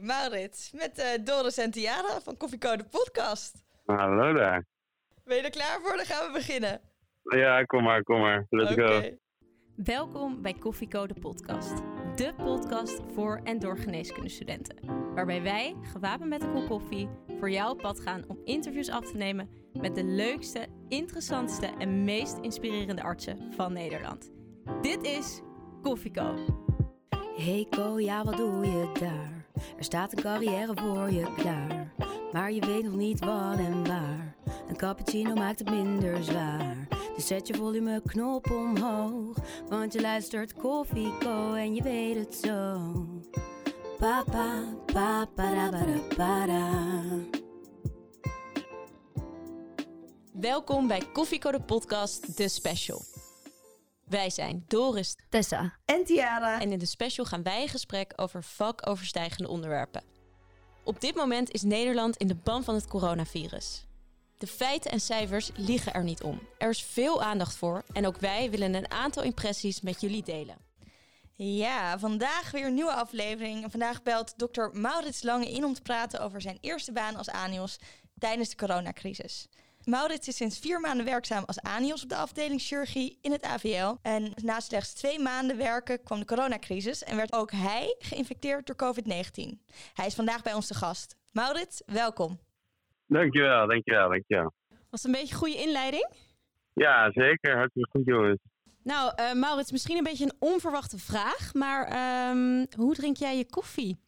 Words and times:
Maurits, 0.00 0.72
met 0.72 0.98
uh, 0.98 1.24
Doris 1.24 1.58
en 1.58 1.70
Tiara 1.70 2.20
van 2.20 2.36
Koffiecode 2.36 2.84
Podcast. 2.84 3.64
Hallo 3.84 4.32
daar. 4.32 4.66
Ben 5.24 5.36
je 5.36 5.42
er 5.42 5.50
klaar 5.50 5.80
voor? 5.82 5.96
Dan 5.96 6.04
gaan 6.04 6.26
we 6.26 6.32
beginnen. 6.32 6.80
Ja, 7.22 7.64
kom 7.64 7.82
maar, 7.82 8.02
kom 8.02 8.20
maar. 8.20 8.46
Let's 8.50 8.74
go. 8.74 9.02
Welkom 9.76 10.42
bij 10.42 10.52
Koffiecode 10.52 11.14
Podcast. 11.14 11.76
De 12.16 12.34
podcast 12.36 13.00
voor 13.14 13.40
en 13.44 13.58
door 13.58 13.78
geneeskundestudenten. 13.78 14.76
Waarbij 15.14 15.42
wij, 15.42 15.76
gewapend 15.82 16.28
met 16.28 16.42
een 16.42 16.52
kop 16.52 16.66
koffie, 16.66 17.08
voor 17.38 17.50
jou 17.50 17.70
op 17.70 17.78
pad 17.78 18.00
gaan 18.00 18.24
om 18.28 18.40
interviews 18.44 18.90
af 18.90 19.10
te 19.10 19.16
nemen 19.16 19.50
met 19.72 19.94
de 19.94 20.04
leukste, 20.04 20.66
interessantste 20.88 21.66
en 21.78 22.04
meest 22.04 22.38
inspirerende 22.40 23.02
artsen 23.02 23.52
van 23.52 23.72
Nederland. 23.72 24.30
Dit 24.82 25.02
is 25.02 25.40
Koffieco. 25.82 26.34
Hey 27.36 27.66
Ko, 27.70 28.00
ja 28.00 28.24
wat 28.24 28.36
doe 28.36 28.66
je 28.66 28.90
daar? 29.00 29.39
Er 29.76 29.84
staat 29.84 30.12
een 30.12 30.22
carrière 30.22 30.72
voor 30.74 31.10
je 31.10 31.34
klaar. 31.36 31.92
Maar 32.32 32.52
je 32.52 32.66
weet 32.66 32.84
nog 32.84 32.94
niet 32.94 33.20
wat 33.20 33.58
en 33.58 33.86
waar. 33.86 34.34
Een 34.68 34.76
cappuccino 34.76 35.34
maakt 35.34 35.58
het 35.58 35.70
minder 35.70 36.24
zwaar. 36.24 36.88
Dus 37.16 37.26
zet 37.26 37.46
je 37.46 37.54
volume 37.54 38.02
knop 38.06 38.50
omhoog. 38.50 39.36
Want 39.68 39.92
je 39.92 40.00
luistert 40.00 40.54
Koffieco 40.54 41.54
en 41.54 41.74
je 41.74 41.82
weet 41.82 42.16
het 42.16 42.34
zo. 42.34 42.78
Papa, 43.98 44.62
papa, 44.86 45.26
para, 45.34 45.84
para. 46.16 46.68
Welkom 50.32 50.88
bij 50.88 51.02
Koffieko 51.12 51.50
de 51.50 51.60
podcast, 51.60 52.36
de 52.36 52.48
special. 52.48 53.09
Wij 54.10 54.30
zijn 54.30 54.64
Doris, 54.68 55.16
Tessa 55.28 55.72
en 55.84 56.04
Tiara. 56.04 56.60
En 56.60 56.72
in 56.72 56.78
de 56.78 56.86
special 56.86 57.26
gaan 57.26 57.42
wij 57.42 57.62
in 57.62 57.68
gesprek 57.68 58.12
over 58.16 58.44
vakoverstijgende 58.44 59.48
onderwerpen. 59.48 60.02
Op 60.84 61.00
dit 61.00 61.14
moment 61.14 61.50
is 61.50 61.62
Nederland 61.62 62.16
in 62.16 62.26
de 62.26 62.34
ban 62.34 62.64
van 62.64 62.74
het 62.74 62.86
coronavirus. 62.86 63.86
De 64.38 64.46
feiten 64.46 64.90
en 64.90 65.00
cijfers 65.00 65.50
liegen 65.54 65.94
er 65.94 66.04
niet 66.04 66.22
om. 66.22 66.40
Er 66.58 66.68
is 66.68 66.82
veel 66.82 67.22
aandacht 67.22 67.54
voor 67.54 67.82
en 67.92 68.06
ook 68.06 68.16
wij 68.16 68.50
willen 68.50 68.74
een 68.74 68.90
aantal 68.90 69.22
impressies 69.22 69.80
met 69.80 70.00
jullie 70.00 70.22
delen. 70.22 70.56
Ja, 71.34 71.98
vandaag 71.98 72.50
weer 72.50 72.66
een 72.66 72.74
nieuwe 72.74 72.94
aflevering. 72.94 73.70
Vandaag 73.70 74.02
belt 74.02 74.38
dokter 74.38 74.70
Maurits 74.72 75.22
Lange 75.22 75.50
in 75.50 75.64
om 75.64 75.74
te 75.74 75.82
praten 75.82 76.20
over 76.20 76.40
zijn 76.40 76.58
eerste 76.60 76.92
baan 76.92 77.16
als 77.16 77.28
ANIOS 77.28 77.78
tijdens 78.18 78.48
de 78.48 78.56
coronacrisis. 78.56 79.48
Maurits 79.84 80.28
is 80.28 80.36
sinds 80.36 80.58
vier 80.58 80.80
maanden 80.80 81.04
werkzaam 81.04 81.42
als 81.46 81.60
ANIOS 81.60 82.02
op 82.02 82.08
de 82.08 82.16
afdeling 82.16 82.60
chirurgie 82.60 83.18
in 83.22 83.32
het 83.32 83.44
AVL. 83.44 83.94
En 84.02 84.32
na 84.42 84.60
slechts 84.60 84.94
twee 84.94 85.18
maanden 85.18 85.56
werken 85.56 86.02
kwam 86.02 86.18
de 86.18 86.24
coronacrisis 86.24 87.04
en 87.04 87.16
werd 87.16 87.32
ook 87.32 87.50
hij 87.50 87.94
geïnfecteerd 87.98 88.66
door 88.66 88.76
COVID-19. 88.76 89.64
Hij 89.94 90.06
is 90.06 90.14
vandaag 90.14 90.42
bij 90.42 90.54
ons 90.54 90.66
te 90.66 90.74
gast. 90.74 91.16
Maurits, 91.32 91.82
welkom. 91.86 92.38
Dankjewel, 93.06 93.66
dankjewel, 93.66 94.08
dankjewel. 94.08 94.52
Was 94.68 95.02
het 95.02 95.04
een 95.04 95.20
beetje 95.20 95.34
een 95.34 95.40
goede 95.40 95.62
inleiding? 95.62 96.08
Ja, 96.72 97.10
zeker. 97.12 97.56
Hartstikke 97.56 97.88
goed, 97.90 98.06
jongens. 98.06 98.38
Nou, 98.82 99.12
uh, 99.20 99.32
Maurits, 99.32 99.72
misschien 99.72 99.96
een 99.96 100.02
beetje 100.02 100.24
een 100.24 100.36
onverwachte 100.38 100.98
vraag, 100.98 101.54
maar 101.54 101.86
ehm, 101.86 102.64
hoe 102.76 102.94
drink 102.94 103.16
jij 103.16 103.36
je 103.36 103.46
koffie? 103.50 103.98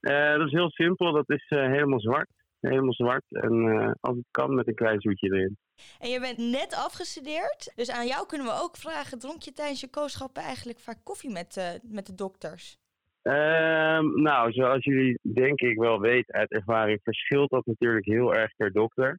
Uh, 0.00 0.36
dat 0.36 0.46
is 0.46 0.52
heel 0.52 0.70
simpel. 0.70 1.12
Dat 1.12 1.30
is 1.30 1.50
uh, 1.50 1.58
helemaal 1.66 2.00
zwart 2.00 2.28
helemaal 2.60 2.92
zwart. 2.92 3.24
En 3.28 3.54
uh, 3.54 3.90
als 4.00 4.16
het 4.16 4.26
kan, 4.30 4.54
met 4.54 4.68
een 4.68 4.74
klein 4.74 5.00
zoetje 5.00 5.32
erin. 5.32 5.56
En 5.98 6.10
je 6.10 6.20
bent 6.20 6.38
net 6.38 6.74
afgestudeerd. 6.74 7.72
Dus 7.74 7.90
aan 7.90 8.06
jou 8.06 8.26
kunnen 8.26 8.46
we 8.46 8.60
ook 8.62 8.76
vragen: 8.76 9.18
dronk 9.18 9.42
je 9.42 9.52
tijdens 9.52 9.80
je 9.80 9.90
kooschappen 9.90 10.42
eigenlijk 10.42 10.78
vaak 10.78 10.98
koffie 11.04 11.30
met, 11.30 11.56
uh, 11.56 11.64
met 11.82 12.06
de 12.06 12.14
dokters? 12.14 12.78
Um, 13.22 14.22
nou, 14.22 14.52
zoals 14.52 14.84
jullie 14.84 15.18
denk 15.22 15.60
ik 15.60 15.78
wel 15.78 16.00
weten 16.00 16.34
uit 16.34 16.50
ervaring, 16.50 17.00
verschilt 17.02 17.50
dat 17.50 17.66
natuurlijk 17.66 18.06
heel 18.06 18.34
erg 18.34 18.56
per 18.56 18.72
dokter. 18.72 19.18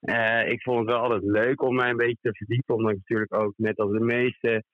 Uh, 0.00 0.48
ik 0.48 0.62
vond 0.62 0.78
het 0.78 0.88
wel 0.88 0.98
altijd 0.98 1.22
leuk 1.22 1.62
om 1.62 1.74
mij 1.74 1.90
een 1.90 1.96
beetje 1.96 2.18
te 2.20 2.34
verdiepen, 2.36 2.74
omdat 2.74 2.90
ik 2.90 2.96
natuurlijk 2.96 3.34
ook 3.34 3.52
net 3.56 3.78
als 3.78 3.92
de 3.92 4.00
meeste 4.00 4.64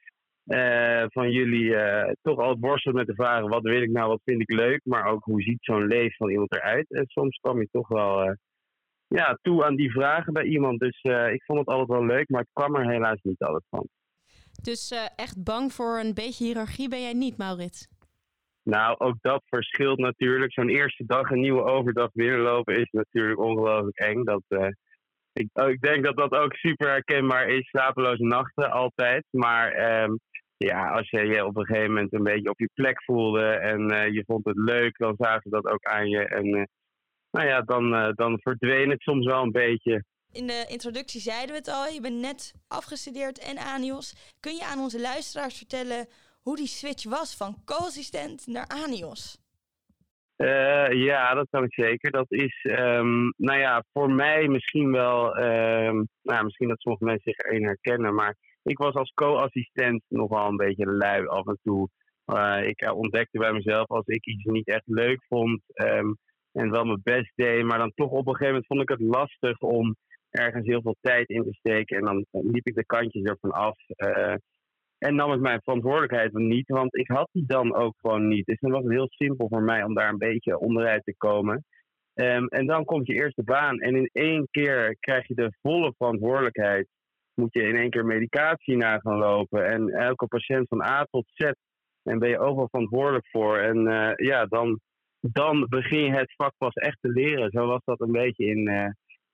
uh, 0.47 1.05
van 1.09 1.31
jullie 1.31 1.65
uh, 1.65 2.11
toch 2.23 2.39
al 2.39 2.57
worstelen 2.59 2.97
met 2.97 3.07
de 3.07 3.15
vragen: 3.15 3.49
wat 3.49 3.63
wil 3.63 3.83
ik 3.83 3.91
nou, 3.91 4.09
wat 4.09 4.21
vind 4.25 4.41
ik 4.41 4.53
leuk, 4.53 4.81
maar 4.85 5.07
ook 5.07 5.25
hoe 5.25 5.43
ziet 5.43 5.59
zo'n 5.61 5.87
leven 5.87 6.17
van 6.17 6.31
iemand 6.31 6.53
eruit? 6.53 6.91
En 6.91 7.07
soms 7.07 7.37
kwam 7.37 7.61
je 7.61 7.69
toch 7.71 7.89
wel 7.89 8.27
uh, 8.27 8.33
ja, 9.09 9.39
toe 9.43 9.65
aan 9.65 9.77
die 9.77 9.91
vragen 9.91 10.33
bij 10.33 10.45
iemand. 10.45 10.81
Dus 10.81 11.03
ik 11.33 11.45
vond 11.45 11.59
het 11.59 11.69
altijd 11.69 11.89
wel 11.89 12.07
leuk, 12.07 12.29
maar 12.29 12.41
het 12.41 12.51
kwam 12.53 12.75
er 12.75 12.91
helaas 12.91 13.19
niet 13.23 13.43
altijd 13.43 13.65
van. 13.71 13.89
Dus 14.63 15.11
echt 15.17 15.45
bang 15.45 15.73
voor 15.73 15.99
een 15.99 16.15
beetje 16.15 16.45
hiërarchie 16.45 16.89
ben 16.89 17.01
jij 17.01 17.13
niet, 17.13 17.37
Maurits? 17.37 17.89
Nou, 18.63 18.99
ook 18.99 19.17
dat 19.21 19.43
verschilt 19.45 19.99
natuurlijk. 19.99 20.53
Zo'n 20.53 20.69
eerste 20.69 21.05
dag 21.07 21.31
een 21.31 21.41
nieuwe 21.41 21.63
overdag 21.63 22.11
binnenlopen 22.13 22.77
is 22.77 22.91
natuurlijk 22.91 23.41
ongelooflijk 23.41 23.99
eng. 23.99 24.25
Dat, 24.25 24.43
ik, 25.33 25.49
ik, 25.53 25.81
denk 25.81 26.05
dat 26.05 26.17
dat 26.17 26.33
ook 26.33 26.55
super 26.55 26.89
herkenbaar 26.89 27.49
is. 27.49 27.69
Slapeloze 27.69 28.23
nachten 28.23 28.71
altijd. 28.71 29.25
Maar 29.31 30.03
um, 30.03 30.19
ja, 30.57 30.91
als 30.91 31.11
je 31.11 31.27
je 31.27 31.45
op 31.45 31.57
een 31.57 31.67
gegeven 31.67 31.93
moment 31.93 32.13
een 32.13 32.23
beetje 32.23 32.51
op 32.51 32.59
je 32.59 32.71
plek 32.75 33.03
voelde 33.03 33.47
en 33.49 33.93
uh, 33.93 34.09
je 34.13 34.25
vond 34.27 34.45
het 34.45 34.57
leuk, 34.57 34.99
dan 34.99 35.15
zagen 35.19 35.43
ze 35.43 35.49
dat 35.49 35.67
ook 35.67 35.85
aan 35.85 36.09
je. 36.09 36.19
En 36.19 36.47
uh, 36.47 36.63
nou 37.31 37.47
ja, 37.47 37.61
dan, 37.61 37.95
uh, 37.95 38.09
dan 38.15 38.41
verdween 38.41 38.91
het 38.91 39.01
soms 39.01 39.27
wel 39.27 39.43
een 39.43 39.53
beetje. 39.53 40.05
In 40.33 40.47
de 40.47 40.67
introductie 40.69 41.21
zeiden 41.21 41.51
we 41.51 41.57
het 41.57 41.69
al, 41.69 41.87
je 41.87 42.01
bent 42.01 42.21
net 42.21 42.55
afgestudeerd 42.69 43.39
en 43.39 43.59
ANIOS. 43.59 44.35
Kun 44.41 44.55
je 44.55 44.65
aan 44.65 44.79
onze 44.79 45.01
luisteraars 45.01 45.57
vertellen 45.57 46.07
hoe 46.43 46.57
die 46.57 46.67
switch 46.67 47.05
was 47.05 47.37
van 47.37 47.57
co-assistent 47.65 48.47
naar 48.47 48.67
ANIOS? 48.67 49.45
ja, 50.91 51.35
dat 51.35 51.47
kan 51.51 51.65
ik 51.65 51.75
zeker. 51.75 52.11
Dat 52.11 52.27
is, 52.29 52.65
um, 52.65 53.33
nou 53.37 53.59
ja, 53.59 53.85
voor 53.93 54.11
mij 54.11 54.49
misschien 54.49 54.93
wel, 54.93 55.39
um, 55.39 56.09
nou, 56.23 56.45
misschien 56.45 56.69
dat 56.69 56.81
sommige 56.81 57.05
mensen 57.05 57.33
zich 57.33 57.47
erin 57.47 57.65
herkennen, 57.65 58.15
maar 58.15 58.37
ik 58.67 58.79
was 58.79 58.95
als 58.95 59.13
co-assistent 59.15 60.03
nogal 60.09 60.49
een 60.49 60.57
beetje 60.57 60.87
lui 60.87 61.27
af 61.27 61.47
en 61.47 61.59
toe. 61.63 61.89
Uh, 62.27 62.67
ik 62.67 62.93
ontdekte 62.95 63.39
bij 63.39 63.53
mezelf 63.53 63.89
als 63.89 64.07
ik 64.07 64.27
iets 64.27 64.45
niet 64.45 64.69
echt 64.69 64.83
leuk 64.85 65.25
vond 65.29 65.63
um, 65.75 66.17
en 66.53 66.71
wel 66.71 66.85
mijn 66.85 67.01
best 67.03 67.33
deed, 67.35 67.65
maar 67.65 67.79
dan 67.79 67.93
toch 67.95 68.11
op 68.11 68.27
een 68.27 68.37
gegeven 68.37 68.47
moment 68.47 68.67
vond 68.67 68.81
ik 68.81 68.89
het 68.89 69.01
lastig 69.01 69.59
om 69.59 69.97
ergens 70.31 70.67
heel 70.67 70.83
veel 70.83 70.97
tijd 71.01 71.29
in 71.29 71.43
te 71.43 71.53
steken. 71.53 71.97
En 71.99 72.05
dan 72.05 72.27
liep 72.31 72.67
ik 72.67 72.75
de 72.75 72.87
kantjes 72.87 73.23
ervan 73.23 73.51
af. 73.51 73.79
Uh, 73.97 74.35
en 74.99 75.15
nam 75.15 75.33
ik 75.33 75.41
mijn 75.41 75.61
verantwoordelijkheid 75.63 76.33
niet, 76.33 76.69
want 76.69 76.97
ik 76.97 77.09
had 77.09 77.29
die 77.33 77.47
dan 77.47 77.75
ook 77.75 77.95
gewoon 78.01 78.29
niet. 78.29 78.47
Dus 78.47 78.61
dan 78.61 78.71
was 78.71 78.83
het 78.83 78.93
heel 78.93 79.09
simpel 79.09 79.49
voor 79.49 79.63
mij 79.63 79.83
om 79.83 79.95
daar 79.95 80.09
een 80.09 80.19
beetje 80.19 80.59
onderuit 80.59 81.05
te 81.05 81.15
komen. 81.17 81.65
Um, 82.15 82.47
en 82.47 82.67
dan 82.67 82.85
komt 82.85 83.07
je 83.07 83.15
eerste 83.15 83.43
baan 83.43 83.79
en 83.79 83.97
in 83.97 84.09
één 84.13 84.49
keer 84.51 84.97
krijg 85.01 85.27
je 85.27 85.35
de 85.35 85.57
volle 85.63 85.95
verantwoordelijkheid 85.97 86.89
moet 87.37 87.53
je 87.53 87.63
in 87.63 87.77
één 87.77 87.91
keer 87.91 88.05
medicatie 88.05 88.77
na 88.77 88.99
gaan 88.99 89.19
lopen. 89.19 89.67
En 89.67 89.89
elke 89.89 90.27
patiënt 90.27 90.69
van 90.69 90.83
A 90.83 91.07
tot 91.11 91.25
Z. 91.35 91.51
En 92.03 92.19
ben 92.19 92.29
je 92.29 92.39
overal 92.39 92.69
verantwoordelijk 92.69 93.27
voor. 93.29 93.59
En 93.59 93.87
uh, 93.87 94.13
ja, 94.15 94.47
dan, 94.47 94.81
dan 95.21 95.67
begin 95.69 96.05
je 96.05 96.13
het 96.13 96.35
vak 96.37 96.53
pas 96.59 96.75
echt 96.75 96.99
te 97.01 97.09
leren. 97.09 97.51
Zo 97.51 97.67
was 97.67 97.81
dat 97.85 98.01
een 98.01 98.13
beetje 98.13 98.45
in, 98.45 98.69
uh, 98.69 98.89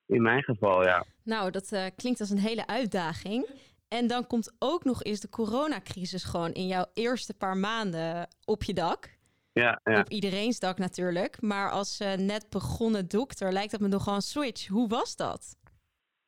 in 0.07 0.23
mijn 0.23 0.43
geval, 0.43 0.85
ja. 0.85 1.05
Nou, 1.25 1.51
dat 1.51 1.73
uh, 1.73 1.87
klinkt 1.97 2.21
als 2.21 2.31
een 2.31 2.39
hele 2.39 2.67
uitdaging. 2.67 3.47
En 3.89 4.07
dan 4.07 4.27
komt 4.27 4.57
ook 4.59 4.85
nog 4.85 5.03
eens 5.03 5.21
de 5.21 5.29
coronacrisis 5.29 6.25
gewoon 6.25 6.53
in 6.53 6.67
jouw 6.67 6.87
eerste 6.95 7.35
paar 7.35 7.57
maanden 7.57 8.29
op 8.45 8.63
je 8.63 8.75
dak. 8.75 9.21
Ja, 9.53 9.81
ja. 9.85 10.01
Op 10.01 10.09
iedereen's 10.09 10.59
dak 10.59 10.79
natuurlijk. 10.79 11.41
Maar 11.41 11.71
als 11.71 11.99
net 12.17 12.47
begonnen 12.51 13.09
dokter 13.09 13.53
lijkt 13.53 13.71
dat 13.71 13.81
me 13.81 13.89
nogal 13.89 14.15
een 14.15 14.21
switch. 14.21 14.67
Hoe 14.67 14.89
was 14.89 15.17
dat? 15.17 15.57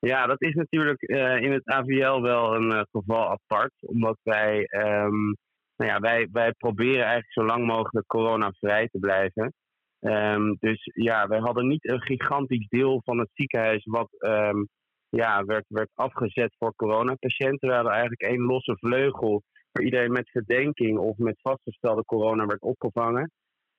Ja, 0.04 0.26
dat 0.26 0.42
is 0.42 0.54
natuurlijk 0.54 1.03
uh, 1.03 1.41
in 1.41 1.53
het 1.53 1.66
AVL 1.66 2.20
wel 2.20 2.54
een 2.54 2.70
uh, 2.70 2.82
geval 2.91 3.31
apart. 3.31 3.72
Omdat 3.81 4.19
wij, 4.22 4.56
um, 4.59 5.37
nou 5.76 5.91
ja, 5.91 6.00
wij, 6.00 6.28
wij 6.32 6.53
proberen 6.53 7.03
eigenlijk 7.03 7.33
zo 7.33 7.45
lang 7.45 7.66
mogelijk 7.66 8.06
coronavrij 8.06 8.89
te 8.89 8.98
blijven. 8.98 9.53
Um, 10.01 10.56
dus 10.60 10.91
ja, 10.95 11.27
wij 11.28 11.39
hadden 11.39 11.66
niet 11.66 11.89
een 11.89 12.03
gigantisch 12.03 12.68
deel 12.68 13.01
van 13.04 13.18
het 13.18 13.28
ziekenhuis 13.33 13.84
wat 13.84 14.09
um, 14.18 14.68
ja, 15.09 15.45
werd, 15.45 15.65
werd 15.68 15.91
afgezet 15.95 16.54
voor 16.59 16.74
coronapatiënten. 16.74 17.68
We 17.68 17.74
hadden 17.74 17.92
eigenlijk 17.92 18.22
één 18.22 18.41
losse 18.41 18.77
vleugel 18.78 19.42
waar 19.72 19.84
iedereen 19.84 20.12
met 20.12 20.30
verdenking 20.30 20.98
of 20.98 21.16
met 21.16 21.41
vastgestelde 21.41 22.04
corona 22.04 22.47
werd 22.47 22.62
opgevangen. 22.62 23.30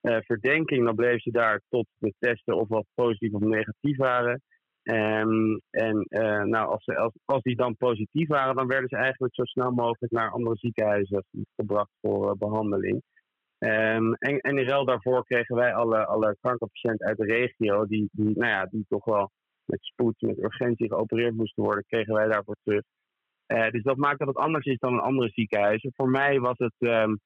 Uh, 0.02 0.18
verdenking, 0.20 0.86
dan 0.86 0.96
bleef 0.96 1.22
ze 1.22 1.32
daar 1.32 1.62
tot 1.70 1.88
de 1.98 2.14
testen 2.20 2.56
of 2.58 2.68
wat 2.68 2.86
positief 2.94 3.34
of 3.34 3.42
negatief 3.42 3.98
waren. 3.98 4.42
Um, 4.92 5.62
en 5.70 6.06
uh, 6.10 6.44
nou, 6.44 6.70
als, 6.70 6.86
als, 6.86 7.14
als 7.26 7.42
die 7.42 7.56
dan 7.56 7.76
positief 7.76 8.28
waren, 8.28 8.56
dan 8.56 8.68
werden 8.68 8.90
ze 8.90 8.96
eigenlijk 8.96 9.36
zo 9.36 9.44
snel 9.44 9.72
mogelijk 9.72 10.12
naar 10.12 10.32
andere 10.32 10.56
ziekenhuizen 10.56 11.24
gebracht 11.56 11.92
voor 12.02 12.26
uh, 12.26 12.32
behandeling. 12.38 13.02
Um, 13.60 14.14
en, 14.14 14.40
en 14.40 14.58
in 14.58 14.68
ruil 14.68 14.86
daarvoor 14.86 15.26
kregen 15.26 15.56
wij 15.56 15.74
alle, 15.74 16.06
alle 16.06 16.38
kankerpatiënten 16.42 17.08
uit 17.08 17.18
de 17.18 17.26
regio, 17.26 17.86
die, 17.86 18.10
die, 18.12 18.38
nou 18.38 18.52
ja, 18.52 18.66
die 18.66 18.86
toch 18.88 19.06
wel 19.06 19.32
met 19.66 19.80
spoed, 19.82 20.16
met 20.20 20.44
urgentie 20.44 20.88
geopereerd 20.88 21.36
moesten 21.36 21.64
worden, 21.64 21.84
kregen 21.88 22.14
wij 22.14 22.28
daarvoor 22.28 22.58
terug. 22.64 22.84
Uh, 23.48 23.70
dus 23.70 23.84
dat 23.84 23.98
maakt 23.98 24.20
dat 24.20 24.28
het 24.28 24.38
anders 24.38 24.66
is 24.66 24.80
dan 24.80 24.94
in 24.94 25.00
andere 25.00 25.30
ziekenhuizen. 25.30 25.94
Voor 25.96 26.10
mij 26.10 26.40
was 26.40 26.58
het 26.58 26.76
um, 26.80 27.20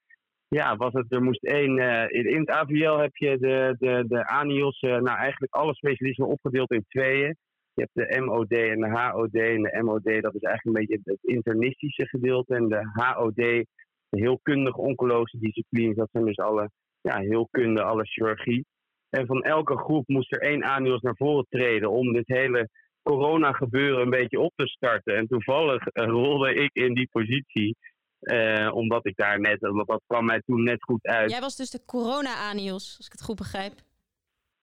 ja, 0.56 0.76
was 0.76 0.92
het, 0.92 1.12
er 1.12 1.22
moest 1.22 1.44
één. 1.44 1.78
eh, 1.78 2.18
in, 2.18 2.30
in 2.30 2.40
het 2.40 2.50
AVL 2.50 2.96
heb 2.96 3.16
je 3.16 3.38
de, 3.38 3.76
de, 3.78 4.04
de 4.08 4.26
ANIOS, 4.26 4.80
eh, 4.80 4.90
nou 4.90 5.18
eigenlijk 5.18 5.54
alle 5.54 5.74
specialismen 5.74 6.28
opgedeeld 6.28 6.70
in 6.70 6.84
tweeën. 6.88 7.36
Je 7.80 7.88
hebt 7.92 8.10
de 8.10 8.20
MOD 8.20 8.50
en 8.50 8.80
de 8.80 8.90
HOD. 8.90 9.34
En 9.34 9.62
de 9.62 9.82
MOD, 9.82 10.22
dat 10.22 10.34
is 10.34 10.42
eigenlijk 10.42 10.64
een 10.64 10.72
beetje 10.72 11.00
het 11.04 11.18
internistische 11.22 12.06
gedeelte. 12.06 12.54
En 12.54 12.68
de 12.68 12.90
HOD, 12.92 13.34
de 13.34 13.66
heelkundige 14.08 14.80
oncologische 14.80 15.38
disciplines, 15.38 15.96
dat 15.96 16.08
zijn 16.12 16.24
dus 16.24 16.36
alle 16.36 16.70
ja, 17.00 17.18
heelkunde, 17.18 17.82
alle 17.82 18.04
chirurgie. 18.04 18.66
En 19.10 19.26
van 19.26 19.42
elke 19.42 19.76
groep 19.76 20.08
moest 20.08 20.32
er 20.32 20.40
één 20.40 20.62
ANIOS 20.62 21.00
naar 21.00 21.16
voren 21.16 21.46
treden 21.48 21.90
om 21.90 22.12
dit 22.12 22.26
hele 22.26 22.68
corona-gebeuren 23.02 24.00
een 24.00 24.10
beetje 24.10 24.40
op 24.40 24.52
te 24.56 24.66
starten. 24.66 25.16
En 25.16 25.26
toevallig 25.26 25.86
eh, 25.86 26.06
rolde 26.06 26.54
ik 26.54 26.70
in 26.72 26.94
die 26.94 27.08
positie. 27.10 27.76
Eh, 28.20 28.70
omdat 28.74 29.06
ik 29.06 29.16
daar 29.16 29.40
net, 29.40 29.62
omdat 29.62 29.86
dat 29.86 30.02
kwam 30.06 30.24
mij 30.24 30.42
toen 30.46 30.62
net 30.62 30.82
goed 30.82 31.06
uit. 31.06 31.30
Jij 31.30 31.40
was 31.40 31.56
dus 31.56 31.70
de 31.70 31.84
corona-anios, 31.84 32.94
als 32.96 33.06
ik 33.06 33.12
het 33.12 33.22
goed 33.22 33.36
begrijp. 33.36 33.72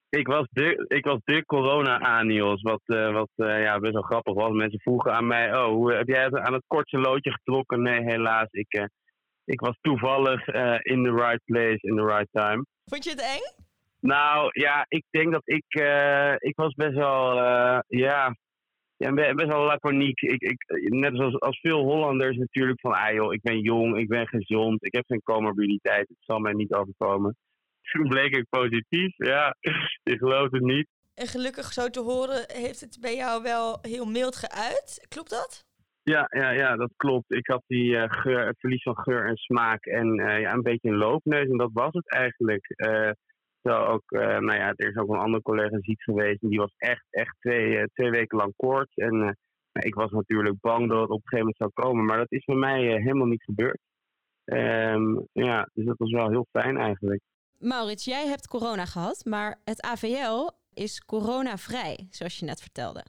Ik 0.10 0.28
was 0.28 0.48
de, 0.52 0.86
ik 0.88 1.06
was 1.06 1.20
de 1.24 1.46
corona-anios, 1.46 2.62
wat, 2.62 2.82
eh, 2.86 3.12
wat 3.12 3.30
eh, 3.36 3.62
ja, 3.62 3.80
best 3.80 3.94
wel 3.94 4.02
grappig 4.02 4.34
was. 4.34 4.52
Mensen 4.52 4.80
vroegen 4.80 5.14
aan 5.14 5.28
mij, 5.28 5.58
oh, 5.58 5.66
hoe, 5.66 5.94
heb 5.94 6.08
jij 6.08 6.24
het 6.24 6.36
aan 6.36 6.54
het 6.54 6.64
kortste 6.68 6.98
loodje 6.98 7.32
getrokken? 7.32 7.82
Nee, 7.82 8.02
helaas. 8.02 8.48
Ik, 8.52 8.74
eh, 8.74 8.86
ik 9.46 9.60
was 9.60 9.78
toevallig 9.82 10.48
in 10.82 11.04
the 11.04 11.14
right 11.14 11.42
place, 11.46 11.78
in 11.82 11.96
the 11.96 12.06
right 12.06 12.28
time. 12.32 12.66
Vond 12.86 13.04
je 13.04 13.10
het 13.10 13.22
eng? 13.22 13.66
Nou, 14.00 14.50
ja, 14.52 14.86
ik 14.88 15.04
denk 15.10 15.32
dat 15.32 15.42
ik, 15.46 15.66
eh, 15.68 16.34
ik 16.38 16.56
was 16.56 16.74
best 16.74 16.94
wel, 16.94 17.36
ja, 17.88 18.36
ja, 18.98 19.14
be- 19.14 19.34
best 19.36 19.48
wel 19.48 19.64
laconiek. 19.66 20.22
Ik, 20.22 20.42
ik, 20.42 20.90
net 20.90 21.16
zoals 21.16 21.40
als 21.40 21.60
veel 21.60 21.84
Hollanders 21.84 22.38
natuurlijk 22.38 22.80
van, 22.80 22.94
ah 22.94 23.14
joh, 23.14 23.34
ik 23.34 23.42
ben 23.42 23.60
jong, 23.60 23.98
ik 23.98 24.08
ben 24.08 24.28
gezond, 24.28 24.86
ik 24.86 24.94
heb 24.94 25.06
geen 25.06 25.22
comorbiditeit, 25.24 26.08
het 26.08 26.18
zal 26.20 26.40
mij 26.40 26.54
niet 26.54 26.74
overkomen. 26.74 27.36
Toen 27.92 28.08
bleek 28.08 28.36
ik 28.36 28.46
positief, 28.50 29.14
ja, 29.18 29.56
je 30.04 30.18
gelooft 30.18 30.52
het 30.52 30.64
niet. 30.64 30.88
En 31.16 31.28
gelukkig 31.28 31.74
zo 31.74 31.90
te 31.90 32.02
horen 32.02 32.44
heeft 32.48 32.82
het 32.82 32.98
bij 33.02 33.16
jou 33.16 33.44
wel 33.44 33.80
heel 33.82 34.06
mild 34.06 34.36
geuit. 34.36 35.06
Klopt 35.10 35.30
dat? 35.30 35.66
Ja, 36.04 36.28
ja, 36.30 36.50
ja, 36.50 36.76
dat 36.76 36.92
klopt. 36.98 37.32
Ik 37.32 37.48
had 37.48 37.64
die 37.68 37.98
eh, 37.98 38.12
geur, 38.22 38.46
het 38.46 38.60
verlies 38.60 38.84
van 38.84 38.98
geur 38.98 39.26
en 39.26 39.36
smaak 39.36 39.86
en 39.86 40.20
eh, 40.20 40.40
ja, 40.40 40.54
een 40.54 40.62
beetje 40.62 40.90
een 40.90 40.98
loopneus. 40.98 41.50
En 41.50 41.58
dat 41.58 41.70
was 41.74 41.94
het 41.94 42.12
eigenlijk. 42.12 42.66
Eh 42.70 43.12
zo 43.62 43.84
ook, 43.84 44.12
nou 44.12 44.54
ja, 44.54 44.74
er 44.76 44.90
is 44.90 44.96
ook 44.96 45.10
een 45.10 45.20
andere 45.20 45.44
collega 45.44 45.78
ziek 45.82 46.02
geweest. 46.02 46.42
En 46.42 46.50
die 46.50 46.60
was 46.60 46.74
echt, 46.78 47.06
echt 47.10 47.36
twee, 47.40 47.88
twee 47.94 48.10
weken 48.10 48.38
lang 48.38 48.54
koorts. 48.56 48.96
En 48.96 49.18
nou, 49.18 49.88
ik 49.88 49.96
was 49.96 50.12
natuurlijk 50.12 50.60
bang 50.60 50.90
dat 50.90 51.02
het 51.02 51.10
op 51.10 51.22
een 51.24 51.30
gegeven 51.30 51.38
moment 51.38 51.58
zou 51.58 51.72
komen. 51.74 52.06
Maar 52.06 52.18
dat 52.18 52.32
is 52.32 52.46
bij 52.46 52.56
mij 52.56 52.82
helemaal 52.82 53.28
niet 53.28 53.44
gebeurd. 53.44 53.80
Ehm, 54.46 55.20
ja, 55.32 55.70
dus 55.74 55.86
dat 55.86 55.98
was 55.98 56.12
wel 56.12 56.30
heel 56.30 56.48
fijn 56.52 56.78
eigenlijk. 56.78 57.22
Maurits, 57.60 58.06
jij 58.06 58.28
hebt 58.28 58.48
corona 58.48 58.86
gehad, 58.86 59.26
maar 59.26 59.62
het 59.64 59.82
AVL 59.82 60.50
is 60.74 61.06
coronavrij, 61.06 62.08
zoals 62.10 62.40
je 62.40 62.46
net 62.46 62.62
vertelde. 62.62 63.06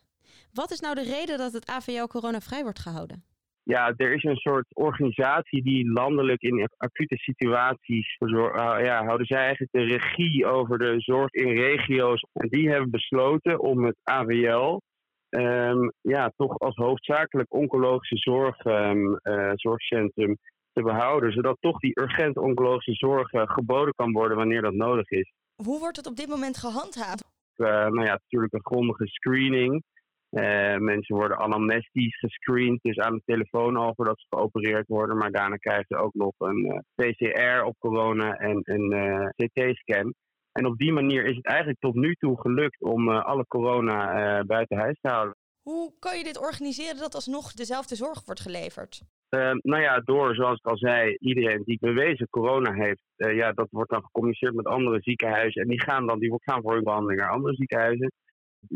Wat 0.52 0.70
is 0.70 0.80
nou 0.80 0.94
de 0.94 1.02
reden 1.02 1.38
dat 1.38 1.52
het 1.52 1.66
AVL 1.66 2.06
coronavrij 2.06 2.62
wordt 2.62 2.78
gehouden? 2.78 3.24
ja, 3.68 3.92
er 3.96 4.12
is 4.12 4.24
een 4.24 4.36
soort 4.36 4.66
organisatie 4.74 5.62
die 5.62 5.92
landelijk 5.92 6.42
in 6.42 6.68
acute 6.76 7.16
situaties 7.16 8.16
uh, 8.18 8.40
ja, 8.84 9.04
houden 9.04 9.26
zij 9.26 9.38
eigenlijk 9.38 9.72
de 9.72 9.96
regie 9.96 10.46
over 10.46 10.78
de 10.78 10.94
zorg 10.96 11.32
in 11.32 11.56
regio's. 11.56 12.26
En 12.32 12.48
die 12.48 12.68
hebben 12.70 12.90
besloten 12.90 13.60
om 13.60 13.84
het 13.84 13.96
AWL 14.02 14.80
ehm, 15.28 15.88
ja, 16.00 16.32
toch 16.36 16.58
als 16.58 16.74
hoofdzakelijk 16.74 17.54
oncologische 17.54 18.16
zorg, 18.16 18.58
ehm, 18.58 19.14
eh, 19.14 19.52
zorgcentrum 19.54 20.36
te 20.72 20.82
behouden. 20.82 21.32
Zodat 21.32 21.56
toch 21.60 21.78
die 21.78 22.00
urgente 22.00 22.40
oncologische 22.40 23.06
zorg 23.06 23.32
eh, 23.32 23.42
geboden 23.46 23.94
kan 23.94 24.12
worden 24.12 24.36
wanneer 24.36 24.62
dat 24.62 24.74
nodig 24.74 25.10
is. 25.10 25.32
Hoe 25.62 25.78
wordt 25.78 25.96
het 25.96 26.06
op 26.06 26.16
dit 26.16 26.28
moment 26.28 26.56
gehandhaafd? 26.56 27.24
Uh, 27.56 27.66
nou 27.68 28.04
ja, 28.04 28.12
natuurlijk 28.12 28.52
een 28.52 28.66
grondige 28.66 29.06
screening. 29.06 29.82
Uh, 30.30 30.76
mensen 30.76 31.16
worden 31.16 31.38
anamnestisch 31.38 32.18
gescreend, 32.18 32.82
dus 32.82 32.98
aan 32.98 33.14
de 33.14 33.22
telefoon 33.24 33.76
al 33.76 33.94
voordat 33.94 34.20
ze 34.20 34.26
geopereerd 34.28 34.86
worden. 34.86 35.16
Maar 35.16 35.30
daarna 35.30 35.56
krijgen 35.56 35.84
ze 35.88 35.96
ook 35.96 36.14
nog 36.14 36.32
een 36.38 36.82
uh, 36.96 37.10
PCR 37.12 37.62
op 37.62 37.78
corona 37.78 38.34
en 38.34 38.60
een 38.62 39.32
CT-scan. 39.36 40.14
En 40.52 40.66
op 40.66 40.78
die 40.78 40.92
manier 40.92 41.24
is 41.24 41.36
het 41.36 41.46
eigenlijk 41.46 41.80
tot 41.80 41.94
nu 41.94 42.14
toe 42.14 42.40
gelukt 42.40 42.82
om 42.82 43.08
alle 43.08 43.46
corona 43.46 44.44
buiten 44.44 44.78
huis 44.78 44.98
te 45.00 45.08
houden. 45.08 45.36
Hoe 45.62 45.92
kan 45.98 46.18
je 46.18 46.24
dit 46.24 46.38
organiseren 46.38 47.00
dat 47.00 47.14
alsnog 47.14 47.52
dezelfde 47.52 47.94
zorg 47.94 48.24
wordt 48.24 48.40
geleverd? 48.40 49.02
Uh, 49.30 49.52
nou 49.52 49.82
ja, 49.82 50.00
door, 50.00 50.34
zoals 50.34 50.58
ik 50.58 50.66
al 50.66 50.76
zei, 50.76 51.16
iedereen 51.18 51.62
die 51.64 51.78
bewezen 51.80 52.28
corona 52.28 52.72
heeft, 52.72 53.02
uh, 53.16 53.36
ja, 53.36 53.52
dat 53.52 53.68
wordt 53.70 53.90
dan 53.90 54.02
gecommuniceerd 54.02 54.54
met 54.54 54.66
andere 54.66 55.00
ziekenhuizen. 55.00 55.62
En 55.62 55.68
die 55.68 55.82
gaan 55.82 56.06
dan 56.06 56.18
die 56.18 56.34
gaan 56.36 56.62
voor 56.62 56.74
hun 56.74 56.84
behandeling 56.84 57.20
naar 57.20 57.30
andere 57.30 57.54
ziekenhuizen. 57.54 58.12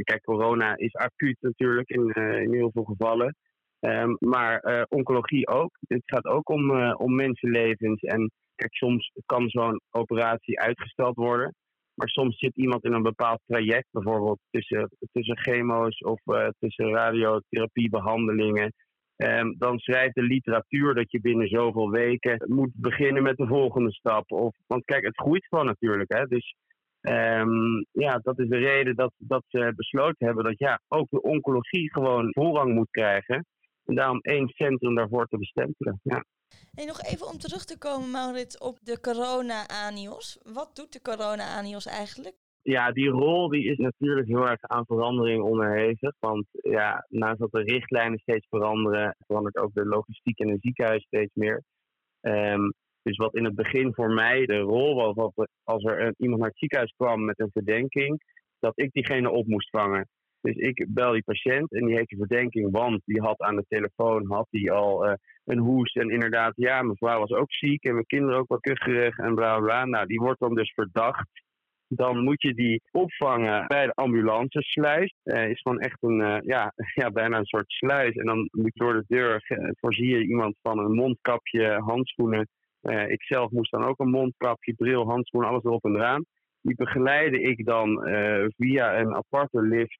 Kijk, 0.02 0.22
corona 0.22 0.76
is 0.76 0.94
acuut 0.94 1.36
natuurlijk 1.40 1.88
in, 1.88 2.12
uh, 2.14 2.40
in 2.40 2.52
heel 2.52 2.70
veel 2.72 2.84
gevallen. 2.84 3.36
Um, 3.80 4.16
maar 4.20 4.64
uh, 4.64 4.82
oncologie 4.88 5.48
ook. 5.48 5.70
Het 5.88 6.02
gaat 6.04 6.26
ook 6.26 6.48
om, 6.48 6.92
om 6.92 7.14
mensenlevens. 7.14 8.00
En 8.00 8.30
kijk, 8.54 8.74
soms 8.74 9.12
kan 9.26 9.48
zo'n 9.48 9.80
operatie 9.90 10.60
uitgesteld 10.60 11.16
worden. 11.16 11.54
Maar 11.94 12.08
soms 12.08 12.38
zit 12.38 12.56
iemand 12.56 12.84
in 12.84 12.92
een 12.92 13.02
bepaald 13.02 13.40
traject, 13.46 13.86
bijvoorbeeld 13.90 14.38
tussen, 14.50 14.90
tussen 15.12 15.38
chemo's 15.38 15.98
of 15.98 16.20
tussen 16.58 16.90
radiotherapiebehandelingen. 16.90 18.72
Um, 19.22 19.54
dan 19.58 19.78
schrijft 19.78 20.14
de 20.14 20.22
literatuur 20.22 20.94
dat 20.94 21.10
je 21.10 21.20
binnen 21.20 21.48
zoveel 21.48 21.90
weken 21.90 22.44
moet 22.48 22.72
beginnen 22.74 23.22
met 23.22 23.36
de 23.36 23.46
volgende 23.46 23.92
stap. 23.92 24.32
Of, 24.32 24.54
want 24.66 24.84
kijk, 24.84 25.04
het 25.04 25.20
groeit 25.20 25.46
gewoon 25.46 25.66
natuurlijk. 25.66 26.12
Hè? 26.12 26.26
Dus 26.26 26.54
Um, 27.04 27.86
ja, 27.92 28.18
dat 28.18 28.38
is 28.38 28.48
de 28.48 28.56
reden 28.56 28.96
dat, 28.96 29.12
dat 29.18 29.44
ze 29.48 29.72
besloten 29.76 30.26
hebben 30.26 30.44
dat 30.44 30.58
ja, 30.58 30.80
ook 30.88 31.10
de 31.10 31.22
oncologie 31.22 31.92
gewoon 31.92 32.30
voorrang 32.32 32.74
moet 32.74 32.90
krijgen. 32.90 33.46
En 33.84 33.94
daarom 33.94 34.18
één 34.20 34.48
centrum 34.48 34.94
daarvoor 34.94 35.26
te 35.26 35.38
bestempelen. 35.38 36.00
Ja. 36.02 36.24
Hey, 36.74 36.84
nog 36.84 37.02
even 37.02 37.26
om 37.26 37.38
terug 37.38 37.64
te 37.64 37.78
komen, 37.78 38.10
Maurits, 38.10 38.58
op 38.58 38.78
de 38.82 39.00
corona-anios. 39.00 40.38
Wat 40.42 40.76
doet 40.76 40.92
de 40.92 41.00
corona-anios 41.02 41.86
eigenlijk? 41.86 42.36
Ja, 42.62 42.92
die 42.92 43.08
rol 43.08 43.48
die 43.48 43.64
is 43.64 43.76
natuurlijk 43.76 44.28
heel 44.28 44.48
erg 44.48 44.60
aan 44.60 44.86
verandering 44.86 45.42
onderhevig. 45.42 46.14
Want 46.18 46.46
ja, 46.50 47.06
naast 47.08 47.38
dat 47.38 47.52
de 47.52 47.62
richtlijnen 47.62 48.18
steeds 48.18 48.46
veranderen, 48.48 49.16
verandert 49.26 49.56
ook 49.56 49.74
de 49.74 49.86
logistiek 49.86 50.38
in 50.38 50.48
een 50.48 50.60
ziekenhuis 50.60 51.02
steeds 51.02 51.34
meer. 51.34 51.62
Um, 52.20 52.72
dus 53.02 53.16
wat 53.16 53.34
in 53.34 53.44
het 53.44 53.54
begin 53.54 53.94
voor 53.94 54.10
mij 54.10 54.46
de 54.46 54.58
rol 54.58 55.14
was, 55.14 55.46
als 55.64 55.84
er 55.84 56.14
iemand 56.16 56.40
naar 56.40 56.48
het 56.48 56.58
ziekenhuis 56.58 56.94
kwam 56.96 57.24
met 57.24 57.40
een 57.40 57.50
verdenking, 57.52 58.20
dat 58.58 58.72
ik 58.74 58.92
diegene 58.92 59.30
op 59.30 59.46
moest 59.46 59.70
vangen. 59.70 60.08
Dus 60.40 60.56
ik 60.56 60.86
bel 60.88 61.12
die 61.12 61.22
patiënt 61.22 61.72
en 61.72 61.86
die 61.86 61.96
heeft 61.96 62.12
een 62.12 62.18
verdenking, 62.18 62.70
want 62.70 63.02
die 63.04 63.20
had 63.20 63.40
aan 63.40 63.56
de 63.56 63.64
telefoon 63.68 64.26
had 64.26 64.46
die 64.50 64.72
al 64.72 65.06
uh, 65.06 65.12
een 65.44 65.58
hoest. 65.58 65.96
En 65.96 66.10
inderdaad, 66.10 66.52
ja, 66.56 66.82
mijn 66.82 66.96
vrouw 66.96 67.18
was 67.18 67.30
ook 67.30 67.52
ziek 67.52 67.84
en 67.84 67.92
mijn 67.92 68.06
kinderen 68.06 68.38
ook 68.38 68.48
wat 68.48 68.60
kucherig 68.60 69.18
en 69.18 69.34
bla 69.34 69.58
bla. 69.58 69.84
Nou, 69.84 70.06
die 70.06 70.20
wordt 70.20 70.40
dan 70.40 70.54
dus 70.54 70.72
verdacht. 70.72 71.28
Dan 71.94 72.24
moet 72.24 72.42
je 72.42 72.54
die 72.54 72.82
opvangen 72.90 73.66
bij 73.66 73.86
de 73.86 73.92
ambulancesluis. 73.94 75.14
Uh, 75.24 75.48
is 75.48 75.60
gewoon 75.60 75.80
echt 75.80 76.02
een, 76.02 76.20
uh, 76.20 76.36
ja, 76.40 76.72
ja, 77.00 77.10
bijna 77.10 77.38
een 77.38 77.44
soort 77.44 77.70
sluis. 77.70 78.14
En 78.14 78.26
dan 78.26 78.48
moet 78.52 78.74
door 78.74 78.92
de 78.92 79.04
deur 79.06 79.42
voorzie 79.80 80.08
je 80.08 80.26
iemand 80.26 80.56
van 80.62 80.78
een 80.78 80.92
mondkapje, 80.92 81.78
handschoenen. 81.78 82.48
Uh, 82.82 83.08
ik 83.08 83.22
zelf 83.22 83.50
moest 83.50 83.70
dan 83.70 83.84
ook 83.84 83.98
een 83.98 84.10
mondkapje, 84.10 84.74
bril, 84.74 85.08
handschoen, 85.08 85.44
alles 85.44 85.64
erop 85.64 85.84
en 85.84 85.94
eraan. 85.94 86.24
Die 86.60 86.74
begeleide 86.74 87.40
ik 87.40 87.64
dan 87.64 88.08
uh, 88.08 88.46
via 88.56 88.98
een 88.98 89.14
aparte 89.14 89.62
lift 89.62 89.98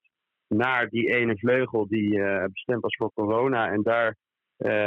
naar 0.48 0.88
die 0.88 1.14
ene 1.14 1.36
vleugel 1.36 1.86
die 1.88 2.14
uh, 2.14 2.44
bestemd 2.52 2.82
was 2.82 2.96
voor 2.96 3.12
corona. 3.14 3.70
En 3.70 3.82
daar 3.82 4.16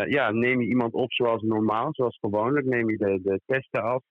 ja, 0.08 0.32
neem 0.32 0.62
je 0.62 0.68
iemand 0.68 0.94
op 0.94 1.14
zoals 1.14 1.42
normaal, 1.42 1.88
zoals 1.92 2.18
gewoonlijk. 2.20 2.66
Neem 2.66 2.90
je 2.90 2.98
de, 2.98 3.20
de 3.24 3.42
testen 3.46 3.84
af. 3.84 4.04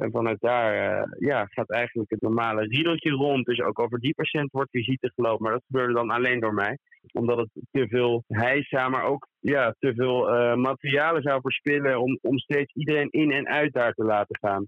En 0.00 0.10
vanuit 0.10 0.40
daar 0.40 1.06
ja, 1.18 1.44
gaat 1.44 1.70
eigenlijk 1.70 2.10
het 2.10 2.20
normale 2.20 2.62
riedeltje 2.62 3.10
rond. 3.10 3.46
Dus 3.46 3.60
ook 3.60 3.78
over 3.78 3.98
die 3.98 4.14
patiënt 4.14 4.50
wordt 4.50 4.70
visite 4.70 5.12
gelopen. 5.14 5.42
Maar 5.42 5.52
dat 5.52 5.64
gebeurde 5.66 5.92
dan 5.92 6.10
alleen 6.10 6.40
door 6.40 6.54
mij 6.54 6.78
omdat 7.12 7.38
het 7.38 7.48
te 7.70 7.86
veel 7.88 8.24
heisa, 8.26 8.88
maar 8.88 9.04
ook 9.04 9.28
ja, 9.38 9.74
te 9.78 9.94
veel 9.94 10.34
uh, 10.34 10.54
materialen 10.54 11.22
zou 11.22 11.40
verspillen 11.40 12.00
om, 12.00 12.18
om 12.22 12.38
steeds 12.38 12.72
iedereen 12.74 13.10
in 13.10 13.30
en 13.30 13.48
uit 13.48 13.72
daar 13.72 13.92
te 13.92 14.04
laten 14.04 14.38
gaan. 14.40 14.66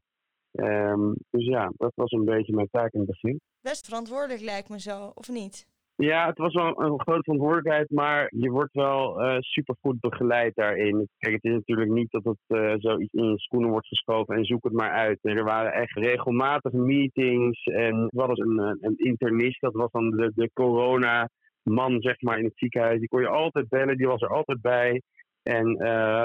Um, 0.52 1.14
dus 1.30 1.46
ja, 1.46 1.72
dat 1.76 1.92
was 1.94 2.10
een 2.10 2.24
beetje 2.24 2.54
mijn 2.54 2.68
taak 2.70 2.92
in 2.92 3.00
het 3.00 3.08
begin. 3.08 3.40
Best 3.60 3.86
verantwoordelijk 3.86 4.40
lijkt 4.40 4.68
me 4.68 4.80
zo, 4.80 5.12
of 5.14 5.28
niet? 5.28 5.66
Ja, 5.96 6.26
het 6.26 6.38
was 6.38 6.54
wel 6.54 6.82
een 6.82 7.00
grote 7.00 7.22
verantwoordelijkheid, 7.22 7.90
maar 7.90 8.32
je 8.36 8.50
wordt 8.50 8.72
wel 8.72 9.22
uh, 9.22 9.36
supergoed 9.38 10.00
begeleid 10.00 10.54
daarin. 10.54 11.08
Kijk, 11.18 11.34
het 11.34 11.44
is 11.44 11.52
natuurlijk 11.52 11.90
niet 11.90 12.10
dat 12.10 12.24
het 12.24 12.58
uh, 12.58 12.74
zoiets 12.76 13.12
in 13.12 13.24
je 13.24 13.38
schoenen 13.38 13.70
wordt 13.70 13.86
geschoven 13.86 14.36
en 14.36 14.44
zoek 14.44 14.64
het 14.64 14.72
maar 14.72 14.90
uit. 14.90 15.18
Er 15.22 15.44
waren 15.44 15.72
echt 15.72 15.96
regelmatig 15.96 16.72
meetings 16.72 17.62
en 17.64 17.94
er 17.94 18.26
was 18.26 18.38
een, 18.38 18.58
een 18.80 18.96
internist, 18.96 19.60
dat 19.60 19.74
was 19.74 19.90
dan 19.90 20.10
de, 20.10 20.32
de 20.34 20.50
corona 20.52 21.28
man 21.62 22.00
zeg 22.00 22.20
maar, 22.20 22.38
in 22.38 22.44
het 22.44 22.58
ziekenhuis. 22.58 22.98
Die 22.98 23.08
kon 23.08 23.20
je 23.20 23.28
altijd 23.28 23.68
bellen, 23.68 23.96
die 23.96 24.06
was 24.06 24.20
er 24.20 24.28
altijd 24.28 24.60
bij. 24.60 25.02
En 25.42 25.80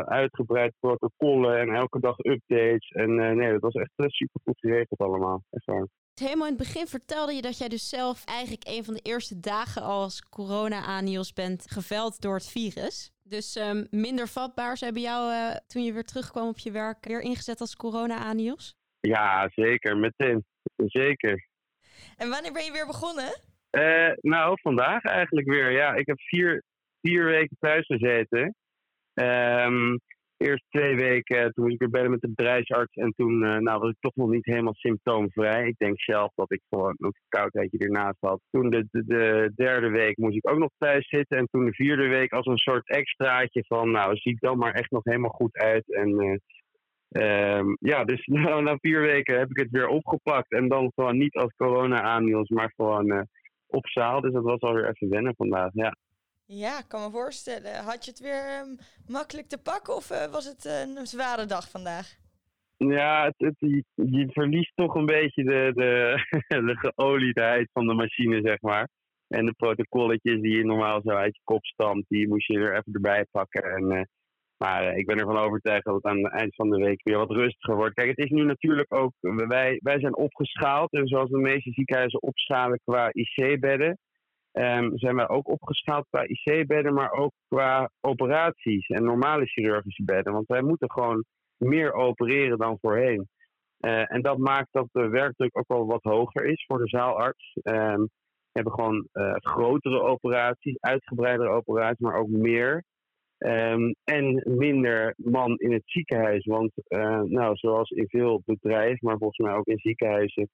uitgebreid 0.08 0.74
protocollen 0.80 1.60
en 1.60 1.70
elke 1.70 2.00
dag 2.00 2.18
updates. 2.18 2.90
En 2.90 3.16
nee, 3.38 3.52
dat 3.52 3.62
was 3.62 3.74
echt 3.74 3.92
super 3.96 4.42
goed 4.44 4.60
geregeld 4.60 5.00
allemaal. 5.00 5.44
Echt 5.50 5.66
waar. 5.66 5.88
Helemaal 6.20 6.48
in 6.48 6.54
het 6.54 6.64
begin 6.64 6.88
vertelde 6.88 7.34
je 7.34 7.42
dat 7.42 7.58
jij 7.58 7.68
dus 7.68 7.90
zelf 7.90 8.26
eigenlijk 8.26 8.68
een 8.68 8.84
van 8.84 8.94
de 8.94 9.00
eerste 9.02 9.40
dagen 9.40 9.82
als 9.82 10.30
corona-anios 10.30 11.34
bent 11.34 11.72
geveld 11.72 12.22
door 12.22 12.34
het 12.34 12.48
virus. 12.48 13.12
Dus 13.24 13.56
ehm, 13.56 13.86
minder 13.90 14.28
vatbaar. 14.28 14.78
Ze 14.78 14.84
hebben 14.84 15.02
jou 15.02 15.32
uh, 15.32 15.56
toen 15.68 15.84
je 15.84 15.94
weer 15.94 16.04
terugkwam 16.04 16.48
op 16.48 16.58
je 16.58 16.72
werk 16.72 17.06
weer 17.06 17.22
ingezet 17.22 17.60
als 17.60 17.76
corona-anios? 17.76 18.76
Ja, 19.00 19.50
zeker. 19.56 19.98
Meteen. 19.98 20.46
Zeker. 20.76 21.48
En 22.16 22.30
wanneer 22.30 22.54
ben 22.54 22.64
je 22.64 22.72
weer 22.72 22.86
begonnen? 22.86 23.42
Nou, 24.22 24.58
vandaag 24.62 25.04
eigenlijk 25.04 25.48
weer. 25.48 25.72
Ja, 25.72 25.94
ik 25.94 26.08
heb 26.08 26.20
vier, 26.20 26.64
vier 27.02 27.26
weken 27.26 27.58
thuis 27.60 27.86
gezeten. 27.86 28.56
Um, 29.22 30.00
eerst 30.38 30.64
twee 30.70 30.96
weken, 30.96 31.54
toen 31.54 31.64
moest 31.64 31.74
ik 31.74 31.80
weer 31.80 31.90
bellen 31.90 32.12
met 32.12 32.22
de 32.22 32.34
bedrijfsarts. 32.36 32.96
En 32.96 33.14
toen 33.16 33.44
uh, 33.44 33.58
nou, 33.58 33.80
was 33.80 33.90
ik 33.90 34.00
toch 34.00 34.16
nog 34.16 34.30
niet 34.30 34.46
helemaal 34.46 34.74
symptoomvrij. 34.74 35.68
Ik 35.68 35.78
denk 35.78 36.02
zelf 36.02 36.32
dat 36.36 36.52
ik 36.52 36.62
gewoon 36.70 36.96
een 36.98 37.14
koudheidje 37.28 37.78
ernaast 37.78 38.18
had. 38.20 38.42
Toen 38.52 38.70
de, 38.70 38.88
de, 38.92 39.06
de, 39.06 39.52
derde 39.56 39.90
week 39.90 40.18
moest 40.18 40.36
ik 40.36 40.50
ook 40.50 40.58
nog 40.58 40.72
thuis 40.78 41.10
zitten. 41.10 41.38
En 41.38 41.48
toen 41.52 41.66
de 41.66 41.74
vierde 41.74 42.08
week 42.08 42.34
als 42.34 42.46
een 42.46 42.58
soort 42.58 42.90
extraatje 42.90 43.64
van, 43.68 43.92
nou, 43.92 44.16
zie 44.16 44.32
ik 44.32 44.40
dan 44.40 44.58
maar 44.58 44.74
echt 44.74 44.92
nog 44.92 45.04
helemaal 45.04 45.30
goed 45.30 45.56
uit. 45.58 45.94
En 45.94 46.10
uh, 46.10 47.58
um, 47.58 47.78
ja, 47.80 48.04
dus 48.04 48.26
na 48.62 48.78
vier 48.82 49.02
weken 49.02 49.38
heb 49.38 49.50
ik 49.50 49.58
het 49.58 49.72
weer 49.72 49.88
opgepakt. 49.88 50.52
En 50.52 50.68
dan 50.68 50.92
gewoon 50.96 51.18
niet 51.18 51.36
als 51.36 51.54
corona-aannieuws, 51.56 52.50
maar 52.50 52.74
gewoon 52.76 53.12
uh, 53.12 53.22
op 53.68 53.88
zaal. 53.88 54.22
Dus 54.22 54.34
dat 54.34 54.44
was 54.44 54.60
alweer 54.60 54.90
even 54.90 55.10
wennen 55.10 55.36
vandaag, 55.36 55.70
ja. 55.74 55.96
Ja, 56.48 56.80
ik 56.80 56.88
kan 56.88 57.02
me 57.02 57.10
voorstellen. 57.10 57.84
Had 57.84 58.06
je 58.06 58.12
het 58.12 58.20
weer 58.20 58.46
ehm, 58.46 58.76
makkelijk 59.08 59.48
te 59.48 59.62
pakken 59.62 59.96
of 59.96 60.12
uh, 60.12 60.26
was 60.26 60.46
het 60.46 60.66
uh, 60.66 60.80
een 60.80 61.06
zware 61.06 61.46
dag 61.46 61.70
vandaag? 61.70 62.16
Ja, 62.78 63.34
het, 63.38 63.56
je, 63.60 64.28
verliest 64.32 64.72
toch 64.76 64.96
een 64.96 65.06
beetje 65.06 65.44
de, 65.44 65.72
de, 65.76 66.18
de 66.70 66.78
geoliedheid 66.78 67.70
van 67.74 67.88
de 67.88 67.94
machine, 67.94 68.42
zeg 68.44 68.62
maar. 68.62 68.90
En 69.28 69.46
de 69.46 69.54
protocolletjes 69.54 70.42
die 70.42 70.58
je 70.58 70.66
normaal 70.66 71.02
zo 71.04 71.10
uit 71.10 71.36
je 71.36 71.42
kop 71.44 71.66
stamt, 71.66 72.06
die 72.08 72.28
moest 72.28 72.48
je 72.48 72.60
er 72.60 72.72
even 72.72 72.94
erbij 72.94 73.26
pakken. 73.32 73.64
En, 73.64 73.92
uh, 73.92 74.02
maar 74.58 74.98
ik 74.98 75.06
ben 75.06 75.18
ervan 75.18 75.38
overtuigd 75.38 75.86
dat 75.86 75.96
het 75.96 76.06
aan 76.06 76.24
het 76.24 76.34
eind 76.34 76.56
van 76.56 76.70
de 76.70 76.78
week 76.78 77.04
weer 77.04 77.18
wat 77.18 77.32
rustiger 77.32 77.76
wordt. 77.76 77.94
Kijk, 77.94 78.10
het 78.10 78.26
is 78.26 78.30
nu 78.30 78.44
natuurlijk 78.44 78.94
ook, 78.94 79.14
wij, 79.48 79.80
wij 79.84 80.00
zijn 80.00 80.16
opgeschaald. 80.16 80.92
En 80.92 81.08
zoals 81.08 81.30
de 81.30 81.38
meeste 81.38 81.72
ziekenhuizen 81.72 82.22
opschalen 82.22 82.80
qua 82.84 83.10
IC-bedden, 83.12 83.98
um, 84.58 84.98
zijn 84.98 85.16
wij 85.16 85.28
ook 85.28 85.48
opgeschaald 85.48 86.06
qua 86.10 86.24
IC-bedden, 86.28 86.94
maar 86.94 87.12
ook 87.12 87.32
qua 87.48 87.90
operaties 88.02 88.88
en 88.88 89.04
normale 89.04 89.46
chirurgische 89.46 90.04
bedden. 90.04 90.34
Want 90.34 90.48
wij 90.48 90.62
moeten 90.62 90.92
gewoon 90.92 91.24
meer 91.58 91.94
opereren 91.94 92.58
dan 92.58 92.78
voorheen. 92.82 93.28
Uh, 93.80 94.14
en 94.14 94.22
dat 94.22 94.38
maakt 94.38 94.68
dat 94.72 94.88
de 94.92 95.08
werkdruk 95.10 95.58
ook 95.58 95.68
wel 95.68 95.86
wat 95.86 96.04
hoger 96.04 96.46
is 96.46 96.66
voor 96.68 96.78
de 96.78 96.88
zaalarts. 96.88 97.58
Um, 97.64 98.10
we 98.52 98.64
hebben 98.64 98.74
gewoon 98.74 99.08
uh, 99.14 99.34
grotere 99.36 100.02
operaties, 100.02 100.80
uitgebreidere 100.80 101.50
operaties, 101.50 102.00
maar 102.00 102.16
ook 102.16 102.30
meer. 102.30 102.84
Um, 103.38 103.96
en 104.04 104.44
minder 104.46 105.14
man 105.18 105.56
in 105.58 105.72
het 105.72 105.84
ziekenhuis. 105.86 106.46
Want 106.46 106.72
uh, 106.88 107.22
nou, 107.22 107.56
zoals 107.56 107.90
in 107.90 108.08
veel 108.08 108.42
bedrijven, 108.46 109.00
maar 109.02 109.18
volgens 109.18 109.48
mij 109.48 109.56
ook 109.56 109.68
in 109.68 109.78
ziekenhuizen, 109.78 110.50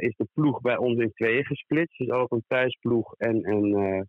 is 0.00 0.14
de 0.16 0.28
ploeg 0.32 0.60
bij 0.60 0.76
ons 0.76 0.98
in 0.98 1.12
tweeën 1.12 1.44
gesplitst. 1.44 1.98
Dus 1.98 2.10
ook 2.10 2.30
een 2.30 2.44
thuisploeg 2.46 3.14
en 3.16 3.48
een, 3.50 3.68
uh, 3.68 4.02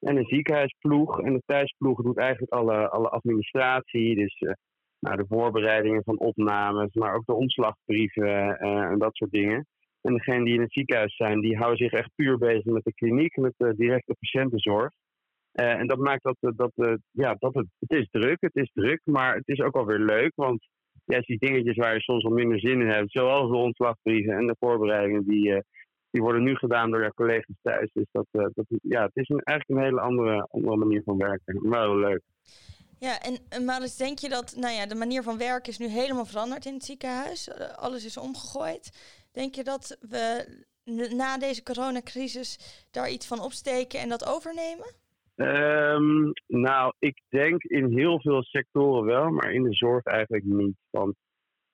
en 0.00 0.16
een 0.16 0.26
ziekenhuisploeg. 0.26 1.20
En 1.20 1.32
de 1.32 1.42
thuisploeg 1.46 2.02
doet 2.02 2.18
eigenlijk 2.18 2.52
alle, 2.52 2.88
alle 2.88 3.08
administratie, 3.08 4.14
dus 4.14 4.40
uh, 4.40 4.52
nou, 4.98 5.16
de 5.16 5.26
voorbereidingen 5.28 6.02
van 6.04 6.18
opnames, 6.18 6.94
maar 6.94 7.14
ook 7.14 7.26
de 7.26 7.34
omslagbrieven 7.34 8.58
en 8.58 8.98
dat 8.98 9.16
soort 9.16 9.30
dingen. 9.30 9.66
En 10.00 10.12
degenen 10.12 10.44
die 10.44 10.54
in 10.54 10.60
het 10.60 10.72
ziekenhuis 10.72 11.16
zijn, 11.16 11.40
die 11.40 11.56
houden 11.56 11.78
zich 11.78 11.92
echt 11.92 12.10
puur 12.14 12.38
bezig 12.38 12.64
met 12.64 12.84
de 12.84 12.94
kliniek, 12.94 13.36
met 13.36 13.54
de 13.56 13.74
directe 13.76 14.16
patiëntenzorg. 14.18 14.92
en 15.52 15.86
dat 15.86 15.98
maakt 15.98 16.22
dat, 16.22 16.36
dat, 16.56 16.98
ja, 17.10 17.34
dat 17.38 17.54
het, 17.54 17.66
het 17.78 17.98
is 17.98 18.08
druk, 18.10 18.36
het 18.40 18.56
is 18.56 18.70
druk, 18.72 19.00
maar 19.04 19.34
het 19.34 19.48
is 19.48 19.60
ook 19.60 19.74
alweer 19.74 19.98
leuk, 19.98 20.32
want 20.34 20.66
ja, 21.06 21.20
die 21.20 21.38
dingetjes 21.38 21.76
waar 21.76 21.94
je 21.94 22.00
soms 22.00 22.24
al 22.24 22.30
minder 22.30 22.60
zin 22.60 22.80
in 22.80 22.88
hebt, 22.88 23.10
zoals 23.12 23.50
de 23.50 23.56
ontslagbrieven 23.56 24.34
en 24.34 24.46
de 24.46 24.56
voorbereidingen, 24.58 25.26
die, 25.26 25.48
uh, 25.48 25.58
die 26.10 26.22
worden 26.22 26.42
nu 26.42 26.54
gedaan 26.54 26.90
door 26.90 27.00
jouw 27.00 27.10
collega's 27.10 27.56
thuis. 27.62 27.90
Dus 27.92 28.06
dat, 28.12 28.26
uh, 28.32 28.46
dat, 28.54 28.66
ja, 28.68 29.02
het 29.02 29.16
is 29.16 29.28
een, 29.28 29.40
eigenlijk 29.40 29.80
een 29.80 29.86
hele 29.86 30.00
andere, 30.00 30.76
manier 30.76 31.02
van 31.04 31.16
werken. 31.16 31.68
Maar 31.68 31.88
wel 31.88 31.98
leuk. 31.98 32.22
Ja, 32.98 33.18
en 33.48 33.64
Maris, 33.64 33.96
denk 33.96 34.18
je 34.18 34.28
dat 34.28 34.56
nou 34.56 34.74
ja, 34.74 34.86
de 34.86 34.94
manier 34.94 35.22
van 35.22 35.38
werken 35.38 35.72
is 35.72 35.78
nu 35.78 35.86
helemaal 35.86 36.24
veranderd 36.24 36.66
in 36.66 36.74
het 36.74 36.84
ziekenhuis? 36.84 37.50
Alles 37.76 38.04
is 38.04 38.16
omgegooid. 38.16 38.90
Denk 39.32 39.54
je 39.54 39.64
dat 39.64 39.98
we 40.00 40.46
na 41.14 41.38
deze 41.38 41.62
coronacrisis 41.62 42.58
daar 42.90 43.10
iets 43.10 43.26
van 43.26 43.40
opsteken 43.40 44.00
en 44.00 44.08
dat 44.08 44.26
overnemen? 44.26 44.86
Um, 45.36 46.32
nou, 46.46 46.92
ik 46.98 47.22
denk 47.28 47.62
in 47.62 47.98
heel 47.98 48.20
veel 48.20 48.42
sectoren 48.42 49.04
wel, 49.04 49.30
maar 49.30 49.52
in 49.52 49.62
de 49.62 49.74
zorg 49.74 50.04
eigenlijk 50.04 50.44
niet. 50.44 50.76
Want 50.90 51.14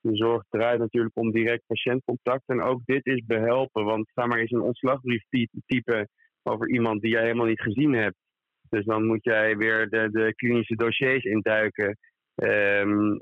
de 0.00 0.16
zorg 0.16 0.42
draait 0.48 0.78
natuurlijk 0.78 1.16
om 1.16 1.32
direct 1.32 1.62
patiëntcontact. 1.66 2.42
En 2.46 2.62
ook 2.62 2.80
dit 2.84 3.06
is 3.06 3.24
behelpen, 3.26 3.84
want 3.84 4.10
ga 4.14 4.26
maar 4.26 4.38
eens 4.38 4.50
een 4.50 4.60
ontslagbrief 4.60 5.22
typen 5.66 6.08
over 6.42 6.68
iemand 6.68 7.00
die 7.00 7.10
jij 7.10 7.22
helemaal 7.22 7.46
niet 7.46 7.60
gezien 7.60 7.92
hebt. 7.92 8.16
Dus 8.68 8.84
dan 8.84 9.06
moet 9.06 9.24
jij 9.24 9.56
weer 9.56 9.88
de, 9.88 10.10
de 10.10 10.34
klinische 10.34 10.74
dossiers 10.74 11.24
induiken. 11.24 11.98
Um, 12.34 13.18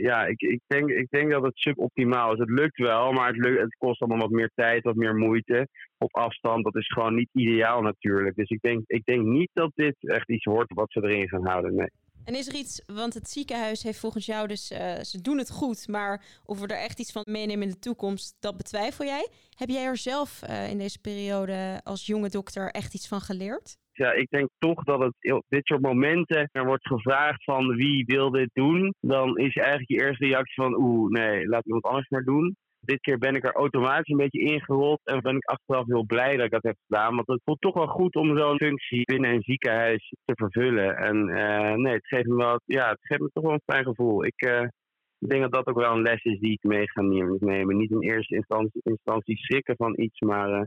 ja, 0.00 0.26
ik, 0.26 0.40
ik, 0.40 0.60
denk, 0.66 0.90
ik 0.90 1.06
denk 1.10 1.30
dat 1.30 1.42
het 1.42 1.58
suboptimaal 1.58 2.32
is. 2.32 2.38
Het 2.38 2.50
lukt 2.50 2.78
wel, 2.78 3.12
maar 3.12 3.26
het, 3.26 3.36
lukt, 3.36 3.60
het 3.60 3.76
kost 3.78 4.00
allemaal 4.00 4.20
wat 4.20 4.30
meer 4.30 4.50
tijd, 4.54 4.84
wat 4.84 4.94
meer 4.94 5.14
moeite. 5.14 5.68
Op 5.98 6.14
afstand, 6.14 6.64
dat 6.64 6.76
is 6.76 6.92
gewoon 6.92 7.14
niet 7.14 7.28
ideaal 7.32 7.82
natuurlijk. 7.82 8.36
Dus 8.36 8.48
ik 8.48 8.60
denk, 8.60 8.82
ik 8.86 9.04
denk 9.04 9.24
niet 9.24 9.50
dat 9.52 9.70
dit 9.74 9.96
echt 10.00 10.30
iets 10.30 10.44
wordt 10.44 10.74
wat 10.74 10.92
ze 10.92 11.02
erin 11.02 11.28
gaan 11.28 11.46
houden. 11.46 11.74
Nee. 11.74 11.90
En 12.24 12.34
is 12.34 12.48
er 12.48 12.54
iets, 12.54 12.82
want 12.86 13.14
het 13.14 13.28
ziekenhuis 13.28 13.82
heeft 13.82 13.98
volgens 13.98 14.26
jou 14.26 14.48
dus, 14.48 14.70
uh, 14.70 14.78
ze 15.00 15.20
doen 15.20 15.38
het 15.38 15.50
goed, 15.50 15.88
maar 15.88 16.24
of 16.44 16.60
we 16.60 16.66
er 16.66 16.82
echt 16.82 17.00
iets 17.00 17.12
van 17.12 17.22
meenemen 17.30 17.62
in 17.62 17.70
de 17.72 17.78
toekomst, 17.78 18.36
dat 18.40 18.56
betwijfel 18.56 19.04
jij. 19.04 19.28
Heb 19.56 19.68
jij 19.68 19.84
er 19.84 19.96
zelf 19.96 20.40
uh, 20.48 20.70
in 20.70 20.78
deze 20.78 20.98
periode 21.00 21.80
als 21.82 22.06
jonge 22.06 22.28
dokter 22.28 22.70
echt 22.70 22.94
iets 22.94 23.08
van 23.08 23.20
geleerd? 23.20 23.76
Ja, 23.96 24.12
ik 24.12 24.28
denk 24.30 24.48
toch 24.58 24.84
dat 24.84 25.00
het 25.00 25.32
op 25.32 25.44
dit 25.48 25.66
soort 25.66 25.80
momenten 25.80 26.48
er 26.52 26.66
wordt 26.66 26.86
gevraagd 26.86 27.44
van 27.44 27.76
wie 27.76 28.04
wil 28.04 28.30
dit 28.30 28.50
doen, 28.52 28.94
dan 29.00 29.38
is 29.38 29.56
eigenlijk 29.56 29.88
je 29.88 30.06
eerste 30.06 30.26
reactie 30.26 30.62
van 30.62 30.74
oeh, 30.74 31.10
nee, 31.10 31.46
laat 31.46 31.64
iemand 31.64 31.84
anders 31.84 32.08
maar 32.08 32.24
doen. 32.24 32.56
Dit 32.80 33.00
keer 33.00 33.18
ben 33.18 33.34
ik 33.34 33.44
er 33.44 33.52
automatisch 33.52 34.08
een 34.08 34.16
beetje 34.16 34.40
ingerold 34.40 35.00
en 35.04 35.20
ben 35.20 35.36
ik 35.36 35.44
achteraf 35.44 35.86
heel 35.86 36.04
blij 36.04 36.36
dat 36.36 36.44
ik 36.44 36.50
dat 36.50 36.62
heb 36.62 36.76
gedaan. 36.86 37.14
Want 37.14 37.26
het 37.26 37.40
voelt 37.44 37.60
toch 37.60 37.74
wel 37.74 37.86
goed 37.86 38.14
om 38.14 38.38
zo'n 38.38 38.58
functie 38.58 39.04
binnen 39.04 39.30
een 39.30 39.42
ziekenhuis 39.42 40.14
te 40.24 40.34
vervullen. 40.34 40.96
En 40.96 41.28
uh, 41.28 41.72
nee, 41.72 41.92
het 41.92 42.06
geeft 42.06 42.26
me 42.26 42.36
wel, 42.36 42.60
ja, 42.64 42.88
het 42.88 42.98
geeft 43.00 43.20
me 43.20 43.30
toch 43.32 43.44
wel 43.44 43.52
een 43.52 43.74
fijn 43.74 43.84
gevoel. 43.84 44.24
Ik, 44.24 44.70
ik 45.18 45.28
denk 45.28 45.42
dat 45.42 45.52
dat 45.52 45.66
ook 45.66 45.80
wel 45.80 45.92
een 45.92 46.02
les 46.02 46.22
is 46.22 46.38
die 46.38 46.52
ik 46.52 46.62
mee 46.62 46.90
ga 46.90 47.00
nemen. 47.00 47.76
Niet 47.76 47.90
in 47.90 48.00
eerste 48.00 48.34
instantie, 48.34 48.80
instantie 48.82 49.36
schrikken 49.36 49.76
van 49.76 50.00
iets, 50.00 50.20
maar 50.20 50.50
uh, 50.50 50.62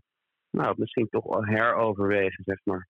nou, 0.52 0.74
misschien 0.78 1.10
toch 1.10 1.46
heroverwegen, 1.46 2.44
zeg 2.44 2.60
maar. 2.64 2.88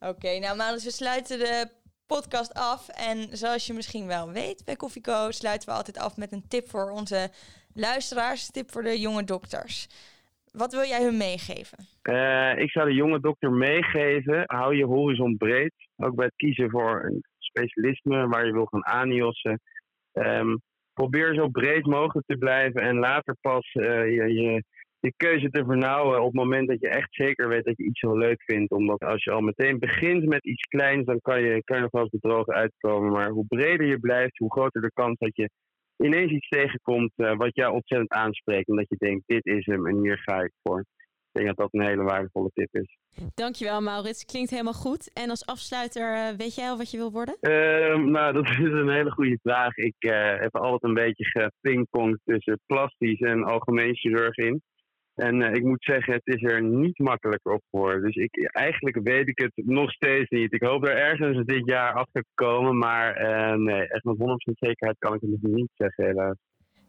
Oké, 0.00 0.38
nou 0.38 0.56
Maris, 0.56 0.84
we 0.84 0.90
sluiten 0.90 1.38
de 1.38 1.68
podcast 2.06 2.54
af. 2.54 2.88
En 2.88 3.36
zoals 3.36 3.66
je 3.66 3.72
misschien 3.72 4.06
wel 4.06 4.32
weet 4.32 4.62
bij 4.64 4.76
Koffieco 4.76 5.30
sluiten 5.30 5.68
we 5.68 5.74
altijd 5.74 5.98
af 5.98 6.16
met 6.16 6.32
een 6.32 6.48
tip 6.48 6.68
voor 6.68 6.90
onze 6.90 7.30
luisteraars. 7.74 8.50
Tip 8.50 8.70
voor 8.70 8.82
de 8.82 9.00
jonge 9.00 9.24
dokters. 9.24 9.88
Wat 10.52 10.72
wil 10.72 10.84
jij 10.84 11.02
hun 11.02 11.16
meegeven? 11.16 11.78
Uh, 12.02 12.58
ik 12.58 12.70
zou 12.70 12.88
de 12.88 12.94
jonge 12.94 13.20
dokter 13.20 13.50
meegeven. 13.50 14.42
Hou 14.46 14.76
je 14.76 14.84
horizon 14.84 15.36
breed. 15.36 15.74
Ook 15.96 16.14
bij 16.14 16.24
het 16.24 16.36
kiezen 16.36 16.70
voor 16.70 17.04
een 17.04 17.24
specialisme 17.38 18.26
waar 18.26 18.46
je 18.46 18.52
wil 18.52 18.66
gaan 18.66 18.86
aanjossen. 18.86 19.60
Um, 20.12 20.62
probeer 20.92 21.34
zo 21.34 21.48
breed 21.48 21.86
mogelijk 21.86 22.26
te 22.26 22.36
blijven 22.36 22.82
en 22.82 22.98
later 22.98 23.36
pas 23.40 23.74
uh, 23.74 23.84
je, 23.84 24.32
je, 24.32 24.64
je 25.04 25.12
keuze 25.16 25.50
te 25.50 25.64
vernauwen 25.64 26.18
op 26.18 26.26
het 26.26 26.34
moment 26.34 26.68
dat 26.68 26.80
je 26.80 26.88
echt 26.88 27.14
zeker 27.14 27.48
weet 27.48 27.64
dat 27.64 27.76
je 27.76 27.84
iets 27.84 28.00
heel 28.00 28.18
leuk 28.18 28.42
vindt. 28.42 28.72
Omdat 28.72 29.00
als 29.00 29.24
je 29.24 29.30
al 29.30 29.40
meteen 29.40 29.78
begint 29.78 30.24
met 30.24 30.44
iets 30.44 30.62
kleins, 30.62 31.04
dan 31.04 31.20
kan 31.20 31.40
je, 31.40 31.62
kan 31.64 31.76
je 31.76 31.82
nog 31.82 31.90
wel 31.90 32.02
eens 32.02 32.20
bedrogen 32.20 32.54
uitkomen. 32.54 33.12
Maar 33.12 33.28
hoe 33.28 33.46
breder 33.46 33.86
je 33.86 33.98
blijft, 33.98 34.38
hoe 34.38 34.52
groter 34.52 34.80
de 34.80 34.90
kans 34.92 35.18
dat 35.18 35.36
je 35.36 35.50
ineens 35.96 36.32
iets 36.32 36.48
tegenkomt 36.48 37.12
uh, 37.16 37.36
wat 37.36 37.54
jou 37.54 37.72
ontzettend 37.72 38.12
aanspreekt. 38.12 38.68
En 38.68 38.76
dat 38.76 38.88
je 38.88 38.96
denkt, 38.98 39.22
dit 39.26 39.46
is 39.46 39.66
hem 39.66 39.86
en 39.86 40.02
hier 40.02 40.18
ga 40.18 40.42
ik 40.42 40.52
voor. 40.62 40.80
Ik 40.80 41.42
denk 41.42 41.46
dat 41.46 41.56
dat 41.56 41.80
een 41.80 41.88
hele 41.88 42.02
waardevolle 42.02 42.50
tip 42.54 42.68
is. 42.74 42.98
Dankjewel 43.34 43.80
Maurits, 43.80 44.24
klinkt 44.24 44.50
helemaal 44.50 44.72
goed. 44.72 45.12
En 45.12 45.30
als 45.30 45.46
afsluiter, 45.46 46.14
uh, 46.14 46.28
weet 46.36 46.54
jij 46.54 46.68
al 46.68 46.76
wat 46.76 46.90
je 46.90 46.96
wil 46.96 47.12
worden? 47.12 47.36
Uh, 47.40 47.96
nou, 47.96 48.32
dat 48.32 48.48
is 48.48 48.58
een 48.58 48.90
hele 48.90 49.10
goede 49.10 49.38
vraag. 49.42 49.76
Ik 49.76 49.94
uh, 49.98 50.38
heb 50.38 50.56
altijd 50.56 50.82
een 50.82 50.94
beetje 50.94 51.24
gepingpongd 51.24 52.18
tussen 52.24 52.60
plastisch 52.66 53.20
en 53.20 53.44
algemeen 53.44 53.96
chirurg 53.96 54.36
in. 54.36 54.62
En 55.14 55.40
ik 55.40 55.62
moet 55.62 55.84
zeggen, 55.84 56.12
het 56.12 56.26
is 56.26 56.42
er 56.42 56.62
niet 56.62 56.98
makkelijker 56.98 57.52
op 57.52 57.62
geworden. 57.70 58.02
Dus 58.02 58.14
ik, 58.14 58.50
eigenlijk 58.52 58.98
weet 59.02 59.28
ik 59.28 59.38
het 59.38 59.52
nog 59.54 59.90
steeds 59.90 60.30
niet. 60.30 60.52
Ik 60.52 60.62
hoop 60.62 60.84
er 60.84 60.96
ergens 60.96 61.46
dit 61.46 61.66
jaar 61.66 61.92
achter 61.92 62.22
te 62.22 62.30
komen. 62.34 62.78
Maar 62.78 63.18
nee, 63.58 63.88
echt 63.88 64.04
met 64.04 64.16
100% 64.18 64.22
zekerheid 64.44 64.98
kan 64.98 65.14
ik 65.14 65.20
het 65.20 65.30
nog 65.30 65.52
niet 65.52 65.70
zeggen, 65.74 66.04
helaas. 66.04 66.36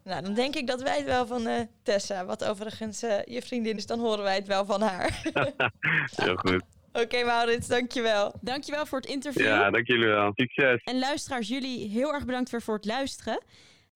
Nou, 0.06 0.24
dan 0.24 0.34
denk 0.34 0.56
ik 0.56 0.68
dat 0.68 0.82
wij 0.82 0.98
het 0.98 1.06
wel 1.06 1.26
van 1.26 1.42
uh, 1.42 1.60
Tessa, 1.84 2.26
wat 2.26 2.50
overigens 2.50 3.04
uh, 3.04 3.24
je 3.24 3.42
vriendin 3.42 3.76
is, 3.76 3.86
dan 3.86 4.00
horen 4.00 4.24
wij 4.24 4.36
het 4.36 4.48
wel 4.48 4.66
van 4.66 4.82
haar. 4.82 5.22
Heel 6.26 6.36
goed. 6.36 6.64
Oké, 6.94 7.04
okay, 7.04 7.24
Maurits, 7.24 7.68
dankjewel. 7.68 8.34
Dankjewel 8.42 8.86
voor 8.86 9.00
het 9.00 9.10
interview. 9.10 9.46
Ja, 9.46 9.70
dank 9.70 9.88
jullie 9.88 10.08
wel. 10.08 10.32
Succes. 10.36 10.84
En 10.84 11.00
luisteraars, 11.00 11.48
jullie 11.48 11.90
heel 11.90 12.14
erg 12.14 12.26
bedankt 12.26 12.50
weer 12.50 12.62
voor 12.62 12.76
het 12.76 12.86
luisteren. 12.86 13.44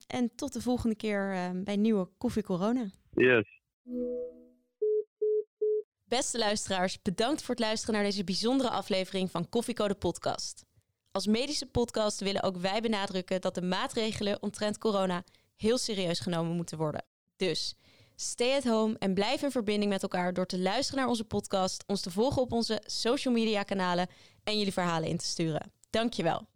En 0.07 0.31
tot 0.35 0.53
de 0.53 0.61
volgende 0.61 0.95
keer 0.95 1.33
uh, 1.33 1.63
bij 1.63 1.75
nieuwe 1.75 2.07
Koffie 2.17 2.43
Corona. 2.43 2.85
Yes. 3.11 3.58
Beste 6.05 6.37
luisteraars, 6.37 7.01
bedankt 7.01 7.41
voor 7.41 7.55
het 7.55 7.63
luisteren 7.63 7.95
naar 7.95 8.03
deze 8.03 8.23
bijzondere 8.23 8.69
aflevering 8.69 9.31
van 9.31 9.49
Koffiecode 9.49 9.95
Podcast. 9.95 10.65
Als 11.11 11.27
medische 11.27 11.65
podcast 11.65 12.19
willen 12.19 12.43
ook 12.43 12.57
wij 12.57 12.81
benadrukken 12.81 13.41
dat 13.41 13.55
de 13.55 13.61
maatregelen 13.61 14.41
omtrent 14.41 14.77
corona 14.77 15.23
heel 15.55 15.77
serieus 15.77 16.19
genomen 16.19 16.55
moeten 16.55 16.77
worden. 16.77 17.05
Dus 17.35 17.75
stay 18.15 18.55
at 18.55 18.63
home 18.63 18.95
en 18.99 19.13
blijf 19.13 19.41
in 19.41 19.51
verbinding 19.51 19.91
met 19.91 20.03
elkaar 20.03 20.33
door 20.33 20.45
te 20.45 20.59
luisteren 20.59 20.99
naar 20.99 21.09
onze 21.09 21.25
podcast, 21.25 21.83
ons 21.87 22.01
te 22.01 22.11
volgen 22.11 22.41
op 22.41 22.51
onze 22.51 22.81
social 22.85 23.33
media 23.33 23.63
kanalen 23.63 24.07
en 24.43 24.57
jullie 24.57 24.73
verhalen 24.73 25.09
in 25.09 25.17
te 25.17 25.25
sturen. 25.25 25.71
Dankjewel. 25.89 26.47